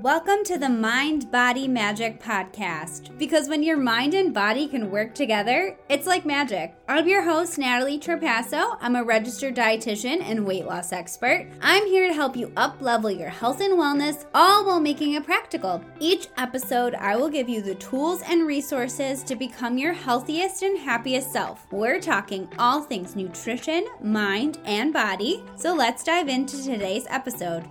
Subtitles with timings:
[0.00, 3.16] Welcome to the Mind Body Magic Podcast.
[3.18, 6.74] Because when your mind and body can work together, it's like magic.
[6.88, 8.78] I'm your host, Natalie Trapasso.
[8.80, 11.46] I'm a registered dietitian and weight loss expert.
[11.60, 15.26] I'm here to help you up level your health and wellness, all while making it
[15.26, 15.84] practical.
[16.00, 20.78] Each episode, I will give you the tools and resources to become your healthiest and
[20.78, 21.66] happiest self.
[21.70, 25.44] We're talking all things nutrition, mind, and body.
[25.54, 27.68] So let's dive into today's episode.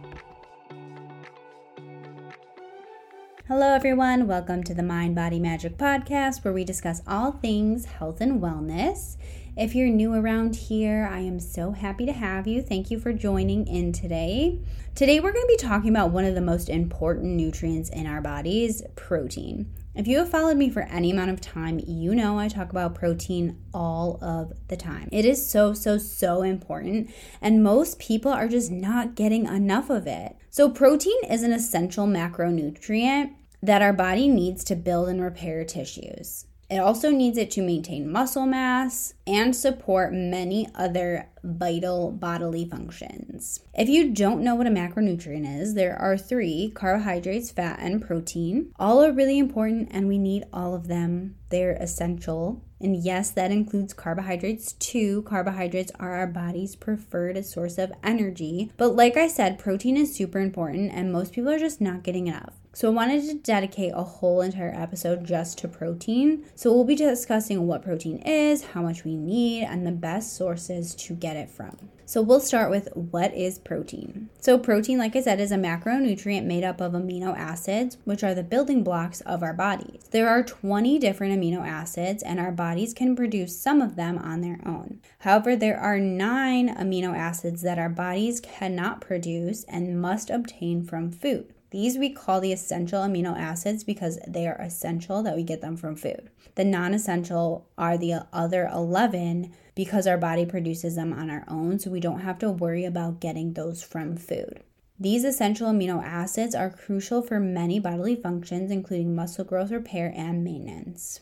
[3.53, 4.27] Hello, everyone.
[4.27, 9.17] Welcome to the Mind Body Magic Podcast, where we discuss all things health and wellness.
[9.57, 12.61] If you're new around here, I am so happy to have you.
[12.61, 14.61] Thank you for joining in today.
[14.95, 18.21] Today, we're going to be talking about one of the most important nutrients in our
[18.21, 19.69] bodies protein.
[19.95, 22.95] If you have followed me for any amount of time, you know I talk about
[22.95, 25.09] protein all of the time.
[25.11, 30.07] It is so, so, so important, and most people are just not getting enough of
[30.07, 30.37] it.
[30.49, 36.45] So, protein is an essential macronutrient that our body needs to build and repair tissues.
[36.71, 43.59] It also needs it to maintain muscle mass and support many other vital bodily functions.
[43.73, 48.71] If you don't know what a macronutrient is, there are three carbohydrates, fat, and protein.
[48.79, 51.35] All are really important and we need all of them.
[51.49, 52.63] They're essential.
[52.79, 55.23] And yes, that includes carbohydrates too.
[55.23, 58.71] Carbohydrates are our body's preferred source of energy.
[58.77, 62.27] But like I said, protein is super important and most people are just not getting
[62.27, 62.60] enough.
[62.73, 66.45] So, I wanted to dedicate a whole entire episode just to protein.
[66.55, 70.95] So, we'll be discussing what protein is, how much we need, and the best sources
[70.95, 71.77] to get it from.
[72.05, 74.29] So, we'll start with what is protein.
[74.39, 78.33] So, protein, like I said, is a macronutrient made up of amino acids, which are
[78.33, 80.07] the building blocks of our bodies.
[80.11, 84.39] There are 20 different amino acids, and our bodies can produce some of them on
[84.39, 85.01] their own.
[85.19, 91.11] However, there are nine amino acids that our bodies cannot produce and must obtain from
[91.11, 91.53] food.
[91.71, 95.77] These we call the essential amino acids because they are essential that we get them
[95.77, 96.29] from food.
[96.55, 101.79] The non essential are the other 11 because our body produces them on our own,
[101.79, 104.61] so we don't have to worry about getting those from food.
[104.99, 110.43] These essential amino acids are crucial for many bodily functions, including muscle growth, repair, and
[110.43, 111.21] maintenance.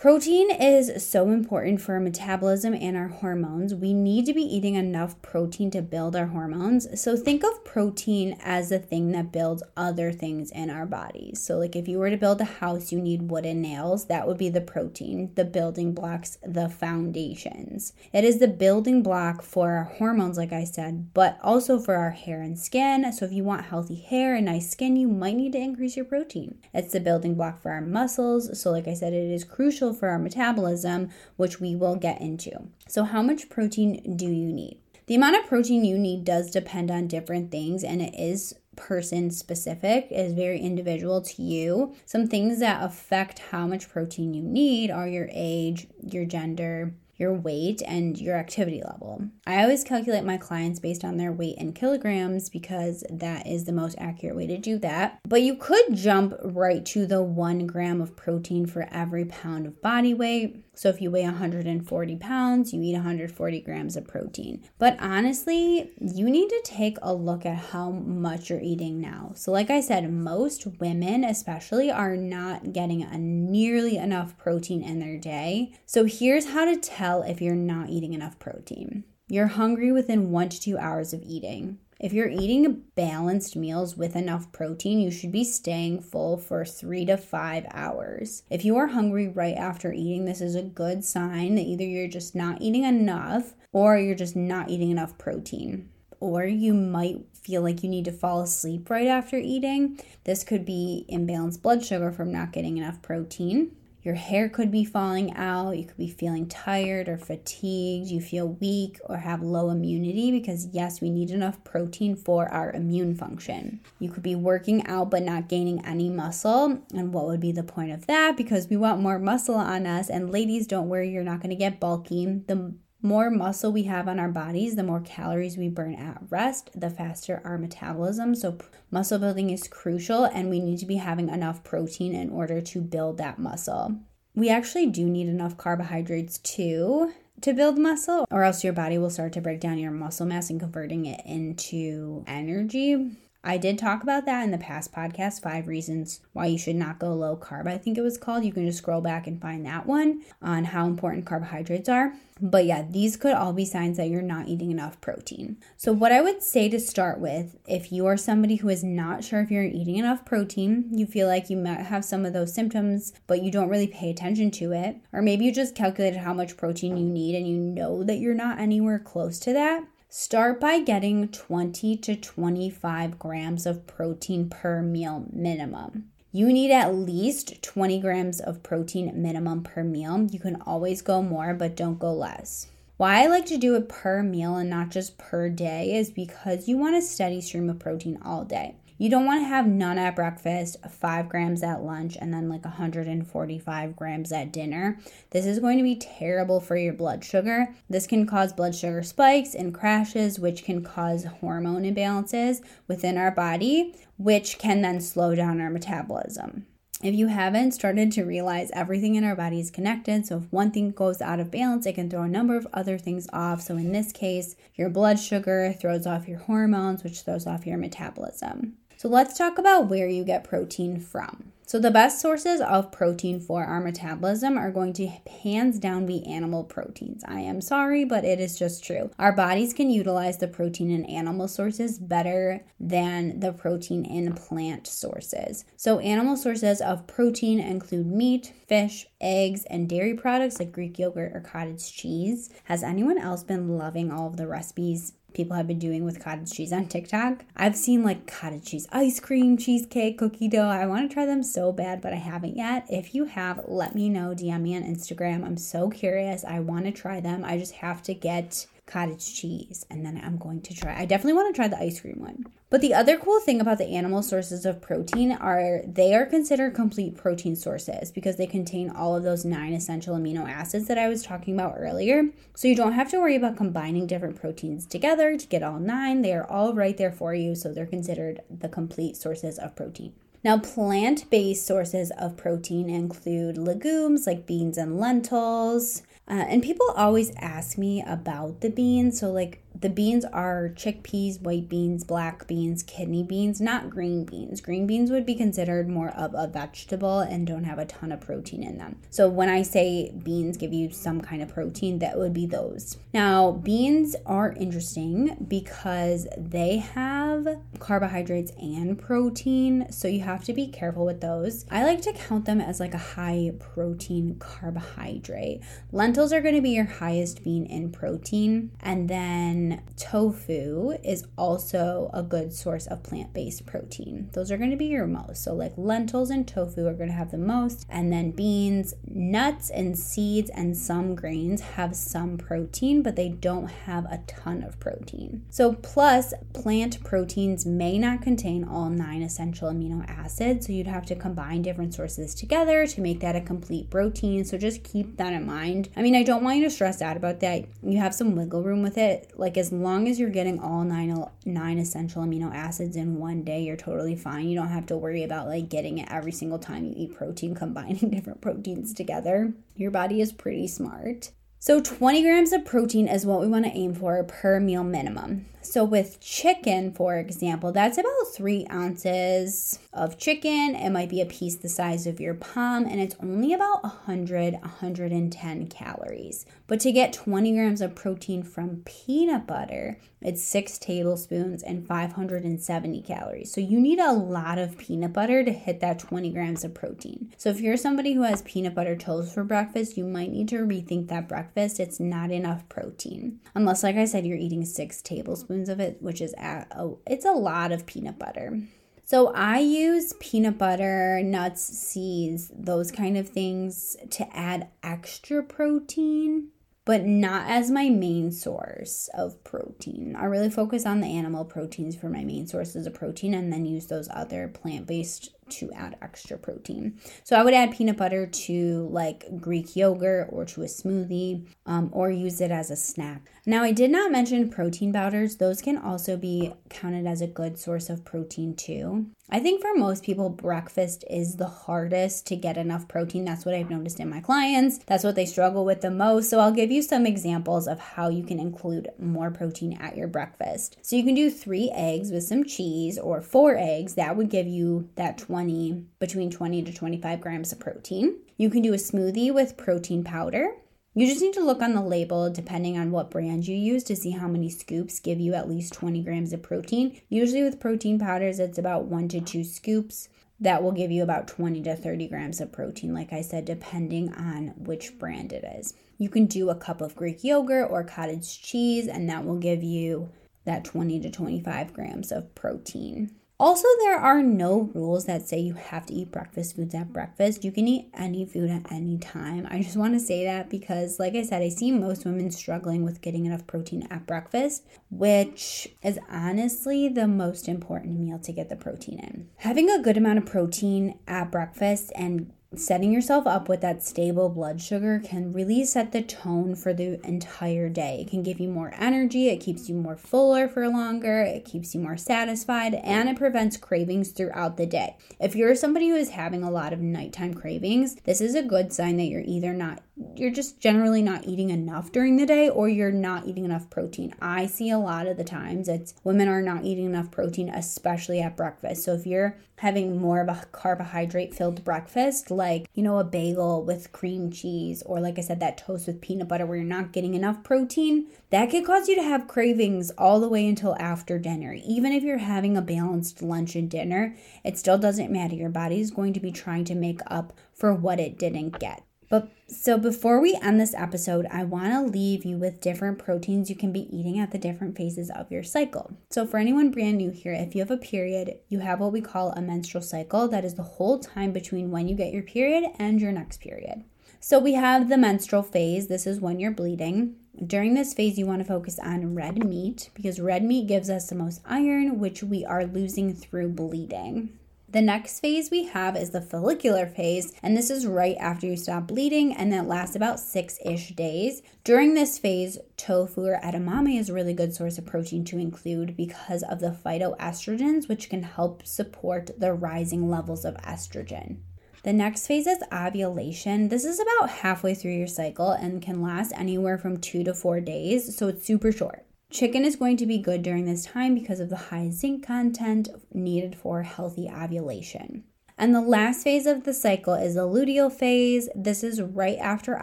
[0.00, 3.74] Protein is so important for our metabolism and our hormones.
[3.74, 6.86] We need to be eating enough protein to build our hormones.
[7.00, 11.42] So think of protein as the thing that builds other things in our bodies.
[11.42, 14.06] So, like if you were to build a house, you need wooden nails.
[14.06, 17.92] That would be the protein, the building blocks, the foundations.
[18.12, 22.10] It is the building block for our hormones, like I said, but also for our
[22.10, 23.12] hair and skin.
[23.12, 26.04] So, if you want healthy hair and nice skin, you might need to increase your
[26.04, 26.58] protein.
[26.72, 28.60] It's the building block for our muscles.
[28.60, 32.68] So, like I said, it is crucial for our metabolism, which we will get into.
[32.88, 34.80] So, how much protein do you need?
[35.06, 39.30] The amount of protein you need does depend on different things, and it is person
[39.30, 41.94] specific is very individual to you.
[42.06, 47.34] Some things that affect how much protein you need are your age, your gender, your
[47.34, 49.28] weight and your activity level.
[49.46, 53.72] I always calculate my clients based on their weight in kilograms because that is the
[53.72, 55.18] most accurate way to do that.
[55.26, 59.82] But you could jump right to the one gram of protein for every pound of
[59.82, 60.64] body weight.
[60.78, 64.62] So if you weigh 140 pounds, you eat 140 grams of protein.
[64.78, 69.32] But honestly, you need to take a look at how much you're eating now.
[69.34, 75.00] So, like I said, most women, especially, are not getting a nearly enough protein in
[75.00, 75.72] their day.
[75.84, 79.02] So, here's how to tell if you're not eating enough protein.
[79.26, 81.78] You're hungry within one to two hours of eating.
[82.00, 87.04] If you're eating balanced meals with enough protein, you should be staying full for three
[87.06, 88.44] to five hours.
[88.48, 92.06] If you are hungry right after eating, this is a good sign that either you're
[92.06, 95.88] just not eating enough or you're just not eating enough protein.
[96.20, 99.98] Or you might feel like you need to fall asleep right after eating.
[100.22, 103.72] This could be imbalanced blood sugar from not getting enough protein.
[104.02, 105.76] Your hair could be falling out.
[105.76, 108.08] You could be feeling tired or fatigued.
[108.08, 112.70] You feel weak or have low immunity because, yes, we need enough protein for our
[112.72, 113.80] immune function.
[113.98, 116.82] You could be working out but not gaining any muscle.
[116.94, 118.36] And what would be the point of that?
[118.36, 120.08] Because we want more muscle on us.
[120.08, 122.24] And ladies, don't worry, you're not going to get bulky.
[122.46, 126.70] The more muscle we have on our bodies, the more calories we burn at rest,
[126.74, 128.34] the faster our metabolism.
[128.34, 128.58] So,
[128.90, 132.80] muscle building is crucial, and we need to be having enough protein in order to
[132.80, 133.98] build that muscle.
[134.34, 139.10] We actually do need enough carbohydrates too to build muscle, or else your body will
[139.10, 143.16] start to break down your muscle mass and converting it into energy.
[143.44, 146.98] I did talk about that in the past podcast, five reasons why you should not
[146.98, 148.44] go low carb, I think it was called.
[148.44, 152.14] You can just scroll back and find that one on how important carbohydrates are.
[152.40, 155.56] But yeah, these could all be signs that you're not eating enough protein.
[155.76, 159.24] So, what I would say to start with, if you are somebody who is not
[159.24, 162.54] sure if you're eating enough protein, you feel like you might have some of those
[162.54, 166.32] symptoms, but you don't really pay attention to it, or maybe you just calculated how
[166.34, 170.58] much protein you need and you know that you're not anywhere close to that, Start
[170.58, 176.08] by getting 20 to 25 grams of protein per meal minimum.
[176.32, 180.26] You need at least 20 grams of protein minimum per meal.
[180.30, 182.68] You can always go more, but don't go less.
[182.96, 186.66] Why I like to do it per meal and not just per day is because
[186.66, 188.76] you want a steady stream of protein all day.
[189.00, 192.64] You don't want to have none at breakfast, five grams at lunch, and then like
[192.64, 194.98] 145 grams at dinner.
[195.30, 197.68] This is going to be terrible for your blood sugar.
[197.88, 203.30] This can cause blood sugar spikes and crashes, which can cause hormone imbalances within our
[203.30, 206.66] body, which can then slow down our metabolism.
[207.00, 210.72] If you haven't started to realize everything in our body is connected, so if one
[210.72, 213.62] thing goes out of balance, it can throw a number of other things off.
[213.62, 217.78] So, in this case, your blood sugar throws off your hormones, which throws off your
[217.78, 218.76] metabolism.
[218.98, 221.52] So let's talk about where you get protein from.
[221.68, 225.06] So, the best sources of protein for our metabolism are going to
[225.42, 227.22] hands down be animal proteins.
[227.28, 229.10] I am sorry, but it is just true.
[229.20, 234.88] Our bodies can utilize the protein in animal sources better than the protein in plant
[234.88, 235.64] sources.
[235.76, 241.36] So, animal sources of protein include meat, fish, eggs, and dairy products like Greek yogurt
[241.36, 242.50] or cottage cheese.
[242.64, 246.50] Has anyone else been loving all of the recipes people have been doing with cottage
[246.50, 247.44] cheese on TikTok.
[247.56, 250.68] I've seen like cottage cheese ice cream, cheesecake, cookie dough.
[250.68, 252.86] I want to try them so bad, but I haven't yet.
[252.90, 254.34] If you have, let me know.
[254.34, 255.46] DM me on Instagram.
[255.46, 256.44] I'm so curious.
[256.44, 257.44] I want to try them.
[257.44, 260.98] I just have to get cottage cheese and then I'm going to try.
[260.98, 262.46] I definitely want to try the ice cream one.
[262.70, 266.74] But the other cool thing about the animal sources of protein are they are considered
[266.74, 271.08] complete protein sources because they contain all of those nine essential amino acids that I
[271.08, 272.24] was talking about earlier.
[272.54, 276.22] So you don't have to worry about combining different proteins together to get all nine.
[276.22, 280.12] They are all right there for you, so they're considered the complete sources of protein.
[280.44, 286.02] Now, plant based sources of protein include legumes like beans and lentils.
[286.28, 289.18] Uh, and people always ask me about the beans.
[289.18, 294.60] So, like, the beans are chickpeas, white beans, black beans, kidney beans, not green beans.
[294.60, 298.20] Green beans would be considered more of a vegetable and don't have a ton of
[298.20, 298.96] protein in them.
[299.10, 302.98] So when I say beans give you some kind of protein, that would be those.
[303.14, 307.46] Now, beans are interesting because they have
[307.78, 311.66] carbohydrates and protein, so you have to be careful with those.
[311.70, 315.62] I like to count them as like a high protein carbohydrate.
[315.92, 322.10] Lentils are going to be your highest bean in protein, and then tofu is also
[322.14, 324.30] a good source of plant based protein.
[324.32, 325.42] Those are going to be your most.
[325.42, 327.86] So, like lentils and tofu are going to have the most.
[327.88, 333.68] And then beans, nuts, and seeds, and some grains have some protein, but they don't
[333.68, 335.44] have a ton of protein.
[335.50, 340.66] So, plus, plant proteins may not contain all nine essential amino acids.
[340.66, 344.44] So, you'd have to combine different sources together to make that a complete protein.
[344.44, 345.88] So, just keep that in mind.
[345.96, 347.66] I mean, I don't want you to stress out about that.
[347.82, 349.32] You have some wiggle room with it.
[349.36, 353.62] Like, as long as you're getting all nine nine essential amino acids in one day,
[353.62, 354.48] you're totally fine.
[354.48, 357.54] You don't have to worry about like getting it every single time you eat protein,
[357.56, 359.52] combining different proteins together.
[359.76, 361.30] Your body is pretty smart.
[361.60, 365.46] So, 20 grams of protein is what we want to aim for per meal minimum.
[365.60, 370.76] So, with chicken, for example, that's about three ounces of chicken.
[370.76, 374.54] It might be a piece the size of your palm, and it's only about 100,
[374.54, 376.46] 110 calories.
[376.68, 383.02] But to get 20 grams of protein from peanut butter, it's six tablespoons and 570
[383.02, 383.52] calories.
[383.52, 387.32] So, you need a lot of peanut butter to hit that 20 grams of protein.
[387.36, 390.56] So, if you're somebody who has peanut butter toast for breakfast, you might need to
[390.56, 391.80] rethink that breakfast.
[391.80, 393.40] It's not enough protein.
[393.54, 396.66] Unless, like I said, you're eating six tablespoons of it, which is a,
[397.06, 398.60] it's a lot of peanut butter.
[399.08, 406.48] So I use peanut butter, nuts, seeds, those kind of things to add extra protein,
[406.88, 410.16] but not as my main source of protein.
[410.18, 413.66] I really focus on the animal proteins for my main sources of protein and then
[413.66, 416.98] use those other plant-based to add extra protein.
[417.24, 421.90] So I would add peanut butter to like Greek yogurt or to a smoothie um,
[421.92, 423.30] or use it as a snack.
[423.44, 427.58] Now, I did not mention protein powders, those can also be counted as a good
[427.58, 429.10] source of protein too.
[429.30, 433.26] I think for most people, breakfast is the hardest to get enough protein.
[433.26, 434.78] That's what I've noticed in my clients.
[434.86, 436.30] That's what they struggle with the most.
[436.30, 440.08] So, I'll give you some examples of how you can include more protein at your
[440.08, 440.78] breakfast.
[440.80, 443.96] So, you can do three eggs with some cheese or four eggs.
[443.96, 448.16] That would give you that 20, between 20 to 25 grams of protein.
[448.38, 450.52] You can do a smoothie with protein powder.
[450.98, 453.94] You just need to look on the label depending on what brand you use to
[453.94, 457.00] see how many scoops give you at least 20 grams of protein.
[457.08, 460.08] Usually, with protein powders, it's about one to two scoops.
[460.40, 464.12] That will give you about 20 to 30 grams of protein, like I said, depending
[464.12, 465.72] on which brand it is.
[465.98, 469.62] You can do a cup of Greek yogurt or cottage cheese, and that will give
[469.62, 470.10] you
[470.46, 473.14] that 20 to 25 grams of protein.
[473.40, 477.44] Also, there are no rules that say you have to eat breakfast foods at breakfast.
[477.44, 479.46] You can eat any food at any time.
[479.48, 482.84] I just want to say that because, like I said, I see most women struggling
[482.84, 488.48] with getting enough protein at breakfast, which is honestly the most important meal to get
[488.48, 489.28] the protein in.
[489.36, 494.28] Having a good amount of protein at breakfast and setting yourself up with that stable
[494.28, 498.00] blood sugar can really set the tone for the entire day.
[498.00, 501.74] It can give you more energy, it keeps you more fuller for longer, it keeps
[501.74, 504.96] you more satisfied, and it prevents cravings throughout the day.
[505.20, 508.72] If you're somebody who is having a lot of nighttime cravings, this is a good
[508.72, 509.82] sign that you're either not
[510.16, 514.14] you're just generally not eating enough during the day or you're not eating enough protein.
[514.20, 518.20] I see a lot of the times it's women are not eating enough protein, especially
[518.20, 518.84] at breakfast.
[518.84, 523.64] So if you're having more of a carbohydrate filled breakfast, like, you know, a bagel
[523.64, 526.92] with cream cheese, or like I said, that toast with peanut butter where you're not
[526.92, 531.18] getting enough protein, that could cause you to have cravings all the way until after
[531.18, 531.56] dinner.
[531.66, 535.34] Even if you're having a balanced lunch and dinner, it still doesn't matter.
[535.34, 538.84] Your body is going to be trying to make up for what it didn't get.
[539.08, 543.48] But so before we end this episode, I want to leave you with different proteins
[543.48, 545.96] you can be eating at the different phases of your cycle.
[546.10, 549.00] So for anyone brand new here, if you have a period, you have what we
[549.00, 552.64] call a menstrual cycle that is the whole time between when you get your period
[552.78, 553.84] and your next period.
[554.20, 555.86] So we have the menstrual phase.
[555.86, 557.16] This is when you're bleeding.
[557.46, 561.08] During this phase, you want to focus on red meat because red meat gives us
[561.08, 564.30] the most iron, which we are losing through bleeding.
[564.70, 568.54] The next phase we have is the follicular phase, and this is right after you
[568.54, 571.40] stop bleeding, and that lasts about six ish days.
[571.64, 575.96] During this phase, tofu or edamame is a really good source of protein to include
[575.96, 581.38] because of the phytoestrogens, which can help support the rising levels of estrogen.
[581.82, 583.68] The next phase is ovulation.
[583.68, 587.62] This is about halfway through your cycle and can last anywhere from two to four
[587.62, 589.07] days, so it's super short.
[589.30, 592.88] Chicken is going to be good during this time because of the high zinc content
[593.12, 595.24] needed for healthy ovulation.
[595.58, 598.48] And the last phase of the cycle is the luteal phase.
[598.54, 599.82] This is right after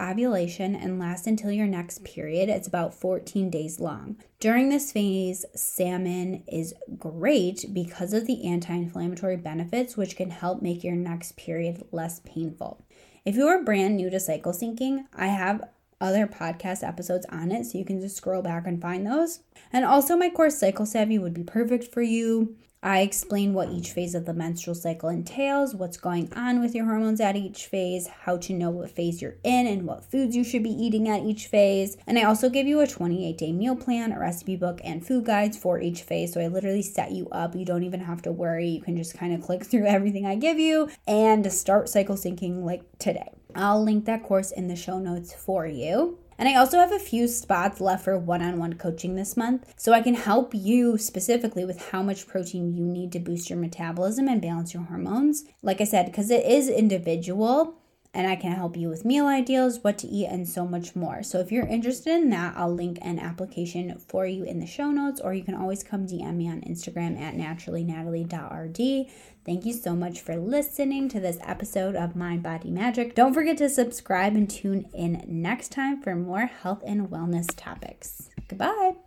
[0.00, 2.48] ovulation and lasts until your next period.
[2.48, 4.16] It's about 14 days long.
[4.40, 10.62] During this phase, salmon is great because of the anti inflammatory benefits, which can help
[10.62, 12.82] make your next period less painful.
[13.26, 15.62] If you are brand new to cycle syncing, I have
[16.00, 19.40] other podcast episodes on it, so you can just scroll back and find those.
[19.72, 22.56] And also, my course Cycle Savvy would be perfect for you.
[22.86, 26.84] I explain what each phase of the menstrual cycle entails, what's going on with your
[26.84, 30.44] hormones at each phase, how to know what phase you're in, and what foods you
[30.44, 31.96] should be eating at each phase.
[32.06, 35.24] And I also give you a 28 day meal plan, a recipe book, and food
[35.24, 36.32] guides for each phase.
[36.32, 37.56] So I literally set you up.
[37.56, 38.68] You don't even have to worry.
[38.68, 42.62] You can just kind of click through everything I give you and start cycle syncing
[42.62, 43.32] like today.
[43.56, 46.20] I'll link that course in the show notes for you.
[46.38, 49.72] And I also have a few spots left for one on one coaching this month,
[49.76, 53.58] so I can help you specifically with how much protein you need to boost your
[53.58, 55.44] metabolism and balance your hormones.
[55.62, 57.76] Like I said, because it is individual,
[58.16, 61.22] and I can help you with meal ideas, what to eat, and so much more.
[61.22, 64.90] So if you're interested in that, I'll link an application for you in the show
[64.90, 69.12] notes, or you can always come DM me on Instagram at naturallynatalie.rd.
[69.44, 73.14] Thank you so much for listening to this episode of Mind Body Magic.
[73.14, 78.30] Don't forget to subscribe and tune in next time for more health and wellness topics.
[78.48, 79.05] Goodbye.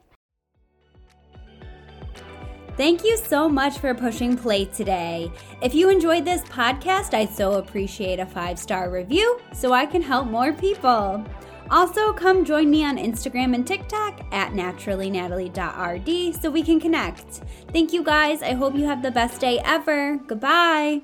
[2.79, 5.29] Thank you so much for pushing play today.
[5.61, 10.01] If you enjoyed this podcast, I'd so appreciate a five star review so I can
[10.01, 11.21] help more people.
[11.69, 17.41] Also, come join me on Instagram and TikTok at naturallynatalie.rd so we can connect.
[17.73, 18.41] Thank you guys.
[18.41, 20.15] I hope you have the best day ever.
[20.25, 21.01] Goodbye.